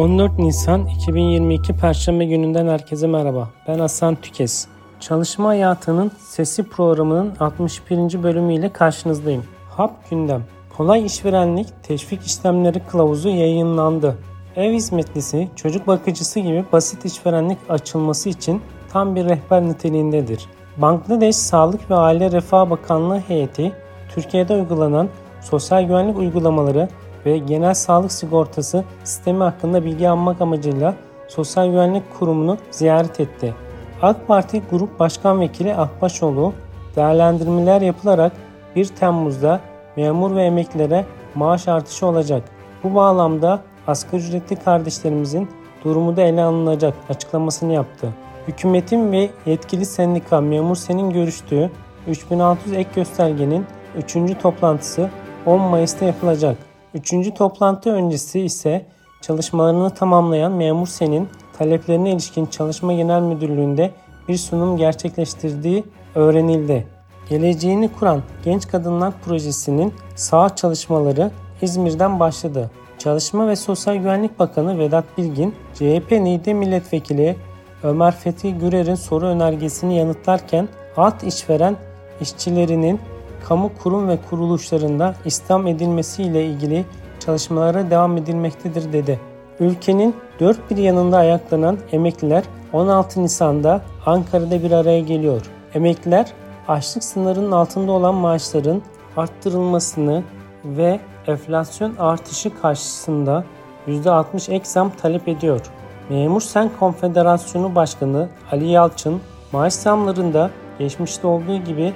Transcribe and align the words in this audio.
14 0.00 0.38
Nisan 0.38 0.86
2022 0.86 1.76
Perşembe 1.76 2.24
gününden 2.24 2.66
herkese 2.66 3.06
merhaba. 3.06 3.48
Ben 3.68 3.78
Hasan 3.78 4.14
Tükes. 4.14 4.66
Çalışma 5.00 5.48
Hayatının 5.48 6.12
Sesi 6.18 6.62
programının 6.62 7.32
61. 7.40 8.22
bölümüyle 8.22 8.72
karşınızdayım. 8.72 9.44
Hap 9.70 10.10
gündem. 10.10 10.44
Kolay 10.76 11.06
işverenlik 11.06 11.66
teşvik 11.82 12.26
işlemleri 12.26 12.80
kılavuzu 12.86 13.28
yayınlandı. 13.28 14.16
Ev 14.56 14.72
hizmetlisi, 14.72 15.48
çocuk 15.56 15.86
bakıcısı 15.86 16.40
gibi 16.40 16.64
basit 16.72 17.04
işverenlik 17.04 17.58
açılması 17.68 18.28
için 18.28 18.62
tam 18.92 19.16
bir 19.16 19.24
rehber 19.24 19.62
niteliğindedir. 19.62 20.46
Bangladeş 20.76 21.36
Sağlık 21.36 21.90
ve 21.90 21.94
Aile 21.94 22.32
Refah 22.32 22.70
Bakanlığı 22.70 23.18
heyeti, 23.18 23.72
Türkiye'de 24.14 24.54
uygulanan 24.54 25.08
sosyal 25.40 25.82
güvenlik 25.82 26.18
uygulamaları 26.18 26.88
ve 27.26 27.38
genel 27.38 27.74
sağlık 27.74 28.12
sigortası 28.12 28.84
sistemi 29.04 29.42
hakkında 29.42 29.84
bilgi 29.84 30.08
almak 30.08 30.40
amacıyla 30.40 30.94
Sosyal 31.28 31.70
Güvenlik 31.70 32.02
Kurumu'nu 32.18 32.58
ziyaret 32.70 33.20
etti. 33.20 33.54
AK 34.02 34.28
Parti 34.28 34.62
Grup 34.70 34.98
Başkan 34.98 35.40
Vekili 35.40 35.74
Akbaşoğlu 35.74 36.52
değerlendirmeler 36.96 37.80
yapılarak 37.80 38.32
1 38.76 38.86
Temmuz'da 38.86 39.60
memur 39.96 40.36
ve 40.36 40.44
emeklilere 40.44 41.06
maaş 41.34 41.68
artışı 41.68 42.06
olacak. 42.06 42.42
Bu 42.84 42.94
bağlamda 42.94 43.60
asgari 43.86 44.22
ücretli 44.22 44.56
kardeşlerimizin 44.56 45.48
durumu 45.84 46.16
da 46.16 46.22
ele 46.22 46.42
alınacak 46.42 46.94
açıklamasını 47.08 47.72
yaptı. 47.72 48.08
Hükümetin 48.48 49.12
ve 49.12 49.30
yetkili 49.46 49.86
sendika 49.86 50.40
Memur 50.40 50.76
Sen'in 50.76 51.10
görüştüğü 51.10 51.70
3600 52.08 52.76
ek 52.76 52.90
göstergenin 52.94 53.66
3. 53.96 54.38
toplantısı 54.42 55.10
10 55.46 55.60
Mayıs'ta 55.60 56.04
yapılacak. 56.04 56.69
Üçüncü 56.94 57.34
toplantı 57.34 57.90
öncesi 57.90 58.40
ise 58.40 58.86
çalışmalarını 59.20 59.90
tamamlayan 59.90 60.52
Memur 60.52 60.86
Sen'in 60.86 61.28
taleplerine 61.58 62.12
ilişkin 62.12 62.46
Çalışma 62.46 62.92
Genel 62.92 63.22
Müdürlüğü'nde 63.22 63.90
bir 64.28 64.36
sunum 64.36 64.76
gerçekleştirdiği 64.76 65.84
öğrenildi. 66.14 66.86
Geleceğini 67.28 67.92
kuran 67.92 68.22
Genç 68.44 68.68
Kadınlar 68.68 69.12
Projesi'nin 69.24 69.94
sağ 70.16 70.56
çalışmaları 70.56 71.30
İzmir'den 71.62 72.20
başladı. 72.20 72.70
Çalışma 72.98 73.48
ve 73.48 73.56
Sosyal 73.56 73.96
Güvenlik 73.96 74.38
Bakanı 74.38 74.78
Vedat 74.78 75.04
Bilgin, 75.18 75.54
CHP 75.74 76.10
NİDE 76.12 76.54
Milletvekili 76.54 77.36
Ömer 77.82 78.16
Fethi 78.16 78.54
Gürer'in 78.54 78.94
soru 78.94 79.26
önergesini 79.26 79.96
yanıtlarken 79.96 80.68
alt 80.96 81.24
işveren 81.24 81.76
işçilerinin 82.20 83.00
kamu 83.48 83.70
kurum 83.82 84.08
ve 84.08 84.18
kuruluşlarında 84.30 85.14
İslam 85.24 85.66
edilmesi 85.66 86.22
ile 86.22 86.46
ilgili 86.46 86.84
çalışmalara 87.20 87.90
devam 87.90 88.16
edilmektedir 88.16 88.92
dedi. 88.92 89.20
Ülkenin 89.60 90.14
dört 90.40 90.70
bir 90.70 90.76
yanında 90.76 91.16
ayaklanan 91.16 91.78
emekliler 91.92 92.44
16 92.72 93.22
Nisan'da 93.22 93.82
Ankara'da 94.06 94.62
bir 94.62 94.70
araya 94.70 95.00
geliyor. 95.00 95.42
Emekliler 95.74 96.32
açlık 96.68 97.04
sınırının 97.04 97.52
altında 97.52 97.92
olan 97.92 98.14
maaşların 98.14 98.82
arttırılmasını 99.16 100.22
ve 100.64 101.00
enflasyon 101.26 101.96
artışı 101.96 102.60
karşısında 102.60 103.44
%60 103.88 104.52
ek 104.52 104.64
zam 104.64 104.90
talep 104.90 105.28
ediyor. 105.28 105.60
Memur 106.08 106.40
Sen 106.40 106.70
Konfederasyonu 106.80 107.74
Başkanı 107.74 108.28
Ali 108.52 108.68
Yalçın 108.68 109.20
maaş 109.52 109.72
zamlarında 109.72 110.50
geçmişte 110.78 111.26
olduğu 111.26 111.56
gibi 111.56 111.92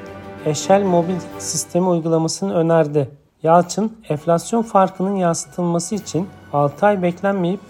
Eşel 0.47 0.83
mobil 0.83 1.14
sistemi 1.39 1.89
uygulamasını 1.89 2.55
önerdi. 2.55 3.11
Yalçın, 3.42 3.92
enflasyon 4.09 4.62
farkının 4.62 5.17
yansıtılması 5.17 5.95
için 5.95 6.28
6 6.53 6.86
ay 6.86 7.03
beklenmeyip 7.03 7.61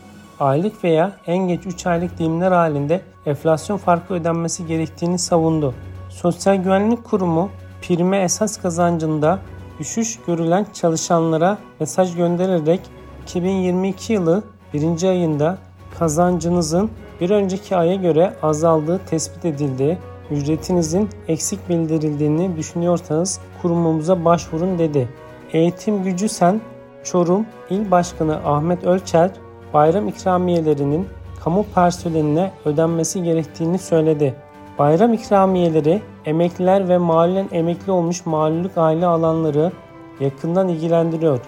aylık 0.40 0.84
veya 0.84 1.12
en 1.26 1.48
geç 1.48 1.66
3 1.66 1.86
aylık 1.86 2.18
dilimler 2.18 2.52
halinde 2.52 3.00
enflasyon 3.26 3.76
farkı 3.76 4.14
ödenmesi 4.14 4.66
gerektiğini 4.66 5.18
savundu. 5.18 5.74
Sosyal 6.10 6.56
Güvenlik 6.56 7.04
Kurumu 7.04 7.50
prime 7.82 8.22
esas 8.22 8.62
kazancında 8.62 9.38
düşüş 9.78 10.18
görülen 10.26 10.66
çalışanlara 10.72 11.58
mesaj 11.80 12.16
göndererek 12.16 12.80
2022 13.22 14.12
yılı 14.12 14.42
1. 14.72 15.08
ayında 15.08 15.58
kazancınızın 15.98 16.90
bir 17.20 17.30
önceki 17.30 17.76
aya 17.76 17.94
göre 17.94 18.36
azaldığı 18.42 19.00
tespit 19.06 19.44
edildi 19.44 19.98
ücretinizin 20.34 21.08
eksik 21.28 21.68
bildirildiğini 21.68 22.56
düşünüyorsanız 22.56 23.40
kurumumuza 23.62 24.24
başvurun 24.24 24.78
dedi. 24.78 25.08
Eğitim 25.52 26.02
Gücü 26.02 26.28
Sen 26.28 26.60
Çorum 27.04 27.46
İl 27.70 27.90
Başkanı 27.90 28.36
Ahmet 28.44 28.84
Ölçer 28.84 29.30
bayram 29.74 30.08
ikramiyelerinin 30.08 31.06
kamu 31.44 31.64
personeline 31.74 32.50
ödenmesi 32.64 33.22
gerektiğini 33.22 33.78
söyledi. 33.78 34.34
Bayram 34.78 35.12
ikramiyeleri 35.12 36.02
emekliler 36.24 36.88
ve 36.88 36.98
mahallen 36.98 37.48
emekli 37.52 37.92
olmuş 37.92 38.26
malullük 38.26 38.78
aile 38.78 39.06
alanları 39.06 39.72
yakından 40.20 40.68
ilgilendiriyor. 40.68 41.40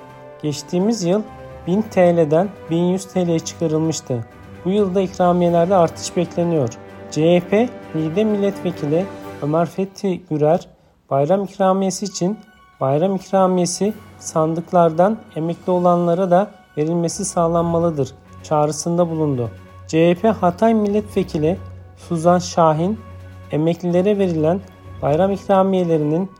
Geçtiğimiz 0.43 1.05
yıl 1.05 1.23
1000 1.67 1.83
TL'den 1.83 2.49
1100 2.71 3.05
TL'ye 3.05 3.39
çıkarılmıştı. 3.39 4.25
Bu 4.65 4.71
yılda 4.71 5.01
ikramiyelerde 5.01 5.75
artış 5.75 6.17
bekleniyor. 6.17 6.69
CHP 7.11 7.69
Niğde 7.95 8.25
Milletvekili 8.25 9.07
Ömer 9.43 9.67
Fethi 9.67 10.21
Gürer 10.31 10.69
bayram 11.11 11.45
ikramiyesi 11.45 12.05
için 12.05 12.39
bayram 12.81 13.17
ikramiyesi 13.17 13.93
sandıklardan 14.19 15.19
emekli 15.37 15.73
olanlara 15.73 16.31
da 16.31 16.51
verilmesi 16.77 17.25
sağlanmalıdır 17.25 18.15
çağrısında 18.43 19.11
bulundu. 19.11 19.51
CHP 19.87 20.25
Hatay 20.41 20.75
Milletvekili 20.75 21.59
Suzan 21.97 22.39
Şahin 22.39 23.01
emeklilere 23.51 24.19
verilen 24.19 24.61
bayram 25.03 25.33
ikramiyelerinin 25.33 26.31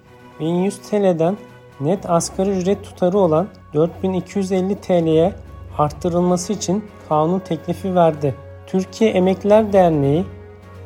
1100 0.41 0.79
TL'den 0.79 1.37
net 1.81 2.11
asgari 2.11 2.51
ücret 2.51 2.85
tutarı 2.85 3.19
olan 3.19 3.49
4250 3.75 4.81
TL'ye 4.81 5.33
arttırılması 5.79 6.53
için 6.53 6.85
kanun 7.09 7.39
teklifi 7.39 7.95
verdi. 7.95 8.35
Türkiye 8.67 9.11
Emekliler 9.11 9.73
Derneği 9.73 10.25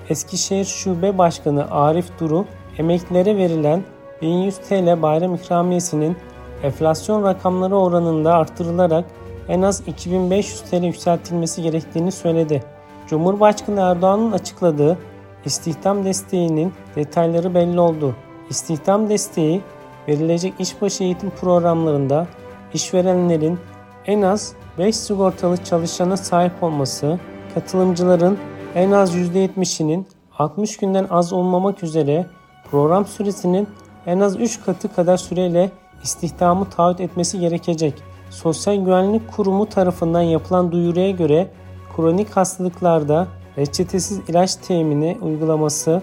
Eskişehir 0.09 0.65
Şube 0.65 1.19
Başkanı 1.19 1.71
Arif 1.71 2.21
Duru, 2.21 2.45
emeklilere 2.79 3.37
verilen 3.37 3.83
1100 4.23 4.59
TL 4.59 5.03
bayram 5.03 5.35
ikramiyesinin 5.35 6.17
enflasyon 6.63 7.25
rakamları 7.25 7.77
oranında 7.77 8.35
artırılarak 8.35 9.05
en 9.49 9.63
az 9.63 9.83
2500 9.87 10.61
TL 10.61 10.85
yükseltilmesi 10.85 11.63
gerektiğini 11.63 12.13
söyledi. 12.13 12.63
Cumhurbaşkanı 13.07 13.81
Erdoğan'ın 13.81 14.33
açıkladığı 14.33 14.99
istihdam 15.45 16.05
desteğinin 16.05 16.73
detayları 16.97 17.55
belli 17.55 17.81
oldu. 17.81 18.17
İstihdam 18.51 19.09
desteği 19.09 19.61
verilecek 20.09 20.55
işbaşı 20.59 21.05
eğitim 21.05 21.31
programlarında 21.31 22.27
işverenlerin 22.75 23.59
en 24.07 24.23
az 24.23 24.53
5 24.79 24.97
sigortalı 24.97 25.57
çalışana 25.65 26.17
sahip 26.17 26.63
olması, 26.63 27.19
katılımcıların 27.55 28.39
en 28.75 28.91
az 28.91 29.17
%70'inin 29.17 30.07
60 30.39 30.77
günden 30.77 31.07
az 31.11 31.33
olmamak 31.33 31.83
üzere 31.83 32.27
program 32.71 33.07
süresinin 33.07 33.69
en 34.07 34.21
az 34.21 34.41
3 34.41 34.61
katı 34.65 34.95
kadar 34.95 35.17
süreyle 35.17 35.71
istihdamı 36.03 36.71
taahhüt 36.71 37.01
etmesi 37.01 37.41
gerekecek. 37.41 37.95
Sosyal 38.31 38.77
Güvenlik 38.77 39.33
Kurumu 39.33 39.67
tarafından 39.67 40.23
yapılan 40.23 40.73
duyuruya 40.73 41.11
göre 41.11 41.51
kronik 41.97 42.31
hastalıklarda 42.31 43.29
reçetesiz 43.59 44.21
ilaç 44.29 44.57
temini 44.57 45.19
uygulaması 45.23 46.03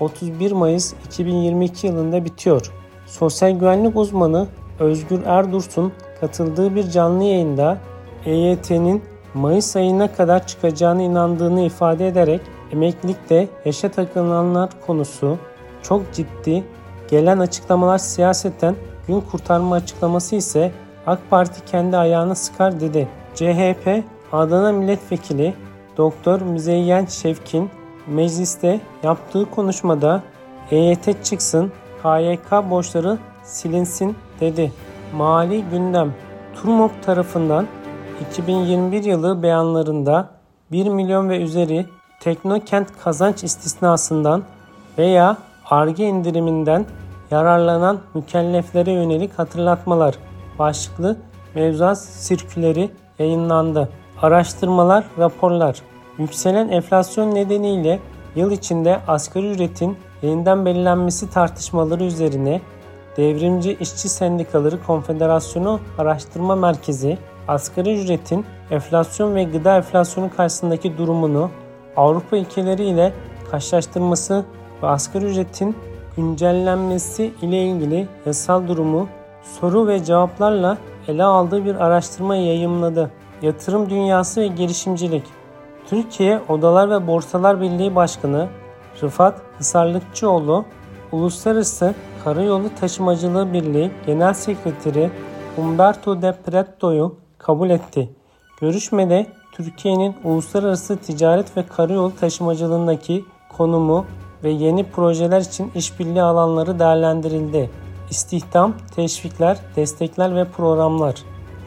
31 0.00 0.52
Mayıs 0.52 0.94
2022 1.06 1.86
yılında 1.86 2.24
bitiyor. 2.24 2.72
Sosyal 3.06 3.50
güvenlik 3.50 3.96
uzmanı 3.96 4.46
Özgür 4.78 5.22
Erdursun 5.24 5.92
katıldığı 6.20 6.74
bir 6.74 6.90
canlı 6.90 7.24
yayında 7.24 7.78
EYT'nin 8.26 9.02
Mayıs 9.34 9.76
ayına 9.76 10.12
kadar 10.12 10.46
çıkacağını 10.46 11.02
inandığını 11.02 11.60
ifade 11.60 12.08
ederek 12.08 12.40
emeklilikte 12.72 13.48
yaşa 13.64 13.90
takılanlar 13.90 14.70
konusu 14.86 15.38
çok 15.82 16.12
ciddi, 16.12 16.64
gelen 17.10 17.38
açıklamalar 17.38 17.98
siyaseten 17.98 18.76
gün 19.06 19.20
kurtarma 19.20 19.74
açıklaması 19.74 20.36
ise 20.36 20.72
AK 21.06 21.18
Parti 21.30 21.64
kendi 21.64 21.96
ayağını 21.96 22.36
sıkar 22.36 22.80
dedi. 22.80 23.08
CHP 23.34 24.04
Adana 24.32 24.72
Milletvekili 24.72 25.54
Doktor 25.96 26.40
Müzeyyen 26.40 27.06
Şevkin 27.06 27.70
mecliste 28.06 28.80
yaptığı 29.02 29.50
konuşmada 29.50 30.22
EYT 30.70 31.24
çıksın, 31.24 31.72
KYK 32.02 32.70
borçları 32.70 33.18
silinsin 33.42 34.16
dedi. 34.40 34.72
Mali 35.14 35.64
gündem 35.70 36.14
Turmop 36.54 37.02
tarafından 37.02 37.66
2021 38.20 39.04
yılı 39.04 39.42
beyanlarında 39.42 40.28
1 40.72 40.86
milyon 40.86 41.28
ve 41.28 41.38
üzeri 41.38 41.86
Teknokent 42.20 42.88
kazanç 43.04 43.44
istisnasından 43.44 44.42
veya 44.98 45.36
arge 45.70 46.04
indiriminden 46.04 46.86
yararlanan 47.30 48.00
mükelleflere 48.14 48.92
yönelik 48.92 49.38
hatırlatmalar 49.38 50.14
başlıklı 50.58 51.16
mevzuat 51.54 51.98
sirküleri 51.98 52.90
yayınlandı. 53.18 53.88
Araştırmalar, 54.22 55.04
raporlar. 55.18 55.82
Yükselen 56.18 56.68
enflasyon 56.68 57.34
nedeniyle 57.34 58.00
yıl 58.34 58.50
içinde 58.50 59.00
asgari 59.08 59.50
ücretin 59.50 59.96
yeniden 60.22 60.66
belirlenmesi 60.66 61.30
tartışmaları 61.30 62.04
üzerine 62.04 62.60
Devrimci 63.16 63.76
İşçi 63.80 64.08
Sendikaları 64.08 64.82
Konfederasyonu 64.82 65.80
Araştırma 65.98 66.56
Merkezi 66.56 67.18
asgari 67.50 68.02
ücretin 68.02 68.46
enflasyon 68.70 69.34
ve 69.34 69.44
gıda 69.44 69.76
enflasyonu 69.76 70.30
karşısındaki 70.36 70.98
durumunu 70.98 71.50
Avrupa 71.96 72.36
ülkeleri 72.36 72.84
ile 72.84 73.12
karşılaştırması 73.50 74.44
ve 74.82 74.86
asgari 74.86 75.24
ücretin 75.24 75.76
güncellenmesi 76.16 77.32
ile 77.42 77.62
ilgili 77.62 78.08
yasal 78.26 78.68
durumu 78.68 79.08
soru 79.42 79.86
ve 79.86 80.04
cevaplarla 80.04 80.78
ele 81.08 81.24
aldığı 81.24 81.64
bir 81.64 81.74
araştırma 81.74 82.36
yayımladı. 82.36 83.10
Yatırım 83.42 83.90
Dünyası 83.90 84.40
ve 84.40 84.46
Girişimcilik 84.46 85.24
Türkiye 85.86 86.40
Odalar 86.48 86.90
ve 86.90 87.06
Borsalar 87.06 87.60
Birliği 87.60 87.94
Başkanı 87.94 88.48
Rıfat 89.02 89.40
Hisarlıkçıoğlu, 89.60 90.64
Uluslararası 91.12 91.94
Karayolu 92.24 92.74
Taşımacılığı 92.80 93.52
Birliği 93.52 93.90
Genel 94.06 94.34
Sekreteri 94.34 95.10
Umberto 95.58 96.22
De 96.22 96.34
Pretto'yu 96.46 97.16
kabul 97.50 97.70
etti. 97.70 98.10
Görüşmede 98.60 99.26
Türkiye'nin 99.52 100.14
uluslararası 100.24 100.96
ticaret 100.96 101.56
ve 101.56 101.66
karayolu 101.66 102.16
taşımacılığındaki 102.16 103.24
konumu 103.56 104.06
ve 104.44 104.50
yeni 104.50 104.90
projeler 104.90 105.40
için 105.40 105.72
işbirliği 105.74 106.22
alanları 106.22 106.78
değerlendirildi. 106.78 107.70
İstihdam, 108.10 108.74
teşvikler, 108.96 109.58
destekler 109.76 110.36
ve 110.36 110.44
programlar. 110.44 111.14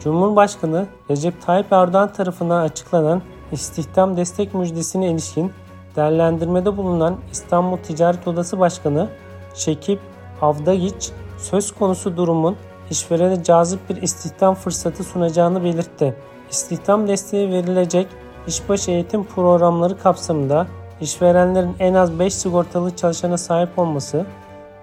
Cumhurbaşkanı 0.00 0.86
Recep 1.10 1.42
Tayyip 1.42 1.72
Erdoğan 1.72 2.12
tarafından 2.12 2.60
açıklanan 2.60 3.22
istihdam 3.52 4.16
destek 4.16 4.54
müjdesine 4.54 5.10
ilişkin 5.10 5.52
değerlendirmede 5.96 6.76
bulunan 6.76 7.16
İstanbul 7.32 7.76
Ticaret 7.76 8.28
Odası 8.28 8.58
Başkanı 8.58 9.08
Şekip 9.54 10.00
Avdagiç 10.42 11.10
söz 11.38 11.72
konusu 11.72 12.16
durumun 12.16 12.56
işverene 12.94 13.42
cazip 13.42 13.90
bir 13.90 14.02
istihdam 14.02 14.54
fırsatı 14.54 15.04
sunacağını 15.04 15.64
belirtti. 15.64 16.14
İstihdam 16.50 17.08
desteği 17.08 17.50
verilecek 17.50 18.06
işbaşı 18.46 18.90
eğitim 18.90 19.24
programları 19.24 19.98
kapsamında 19.98 20.66
işverenlerin 21.00 21.76
en 21.78 21.94
az 21.94 22.18
5 22.18 22.34
sigortalı 22.34 22.96
çalışana 22.96 23.38
sahip 23.38 23.78
olması, 23.78 24.26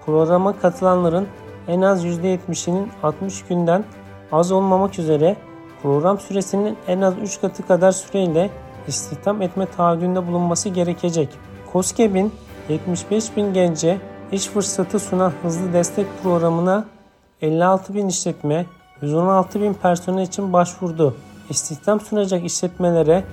programa 0.06 0.58
katılanların 0.58 1.26
en 1.68 1.82
az 1.82 2.04
%70'inin 2.04 2.88
60 3.02 3.44
günden 3.44 3.84
az 4.32 4.52
olmamak 4.52 4.98
üzere 4.98 5.36
program 5.82 6.18
süresinin 6.18 6.76
en 6.88 7.00
az 7.00 7.14
3 7.22 7.40
katı 7.40 7.66
kadar 7.66 7.92
süreyle 7.92 8.50
istihdam 8.86 9.42
etme 9.42 9.66
taahhüdünde 9.76 10.26
bulunması 10.26 10.68
gerekecek. 10.68 11.28
COSGAP'in 11.72 12.32
75 12.68 13.36
bin 13.36 13.54
gence 13.54 13.98
iş 14.32 14.46
fırsatı 14.46 14.98
sunan 14.98 15.32
hızlı 15.42 15.72
destek 15.72 16.06
programına 16.22 16.84
56 17.42 17.94
bin 17.94 18.08
işletme 18.08 18.66
116 19.00 19.60
bin 19.60 19.74
personel 19.74 20.22
için 20.22 20.52
başvurdu. 20.52 21.16
İstihdam 21.50 22.00
sunacak 22.00 22.44
işletmelere 22.44 23.24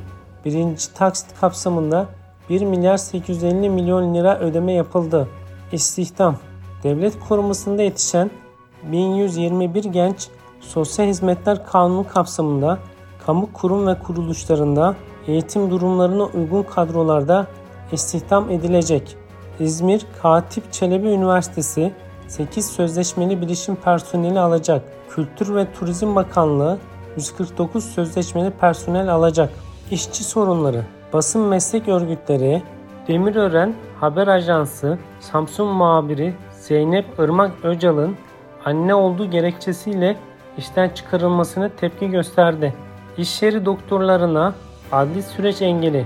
birinci 0.45 0.93
taksit 0.93 1.39
kapsamında 1.41 2.05
1 2.49 2.61
milyar 2.61 2.97
850 2.97 3.69
milyon 3.69 4.15
lira 4.15 4.39
ödeme 4.39 4.73
yapıldı. 4.73 5.27
İstihdam 5.71 6.35
Devlet 6.83 7.19
korumasında 7.19 7.81
yetişen 7.81 8.31
1121 8.83 9.83
genç 9.83 10.27
Sosyal 10.59 11.07
Hizmetler 11.07 11.65
Kanunu 11.65 12.07
kapsamında 12.07 12.79
kamu 13.25 13.53
kurum 13.53 13.87
ve 13.87 13.99
kuruluşlarında 13.99 14.95
eğitim 15.27 15.71
durumlarına 15.71 16.23
uygun 16.23 16.63
kadrolarda 16.63 17.47
istihdam 17.91 18.49
edilecek. 18.49 19.17
İzmir 19.59 20.05
Katip 20.21 20.73
Çelebi 20.73 21.07
Üniversitesi 21.07 21.93
8 22.29 22.65
sözleşmeli 22.71 23.41
bilişim 23.41 23.75
personeli 23.75 24.39
alacak. 24.39 24.81
Kültür 25.09 25.55
ve 25.55 25.73
Turizm 25.73 26.15
Bakanlığı 26.15 26.77
149 27.17 27.85
sözleşmeli 27.85 28.51
personel 28.51 29.13
alacak. 29.13 29.49
İşçi 29.91 30.23
sorunları, 30.23 30.85
basın 31.13 31.41
meslek 31.41 31.87
örgütleri, 31.87 32.63
Demirören 33.07 33.73
Haber 33.99 34.27
Ajansı, 34.27 34.97
Samsun 35.19 35.67
muhabiri 35.67 36.33
Zeynep 36.51 37.05
Irmak 37.19 37.51
Öcal'ın 37.63 38.15
anne 38.65 38.95
olduğu 38.95 39.29
gerekçesiyle 39.29 40.17
işten 40.57 40.89
çıkarılmasına 40.89 41.69
tepki 41.69 42.09
gösterdi. 42.09 42.73
İş 43.17 43.41
yeri 43.41 43.65
doktorlarına 43.65 44.53
adli 44.91 45.23
süreç 45.23 45.61
engeli. 45.61 46.05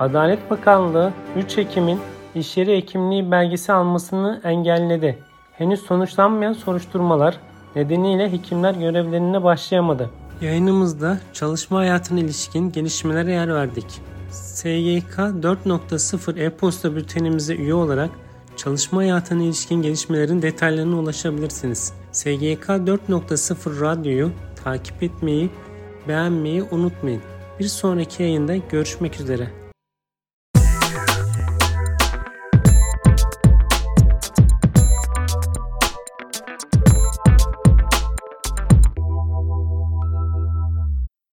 Adalet 0.00 0.50
Bakanlığı 0.50 1.12
3 1.36 1.58
Ekim'in 1.58 2.00
iş 2.34 2.56
yeri 2.56 2.76
hekimliği 2.76 3.30
belgesi 3.30 3.72
almasını 3.72 4.40
engelledi. 4.44 5.25
Henüz 5.58 5.80
sonuçlanmayan 5.80 6.52
soruşturmalar 6.52 7.40
nedeniyle 7.76 8.32
hekimler 8.32 8.74
görevlerine 8.74 9.44
başlayamadı. 9.44 10.10
Yayınımızda 10.40 11.18
çalışma 11.32 11.78
hayatına 11.78 12.20
ilişkin 12.20 12.72
gelişmelere 12.72 13.32
yer 13.32 13.54
verdik. 13.54 14.00
SGK 14.30 15.18
4.0 15.18 16.40
e-posta 16.40 16.96
bültenimize 16.96 17.54
üye 17.54 17.74
olarak 17.74 18.10
çalışma 18.56 18.98
hayatına 18.98 19.42
ilişkin 19.42 19.82
gelişmelerin 19.82 20.42
detaylarına 20.42 20.96
ulaşabilirsiniz. 20.96 21.92
SGK 22.12 22.66
4.0 22.68 23.80
radyoyu 23.80 24.30
takip 24.64 25.02
etmeyi, 25.02 25.50
beğenmeyi 26.08 26.62
unutmayın. 26.70 27.22
Bir 27.58 27.68
sonraki 27.68 28.22
yayında 28.22 28.56
görüşmek 28.56 29.20
üzere. 29.20 29.65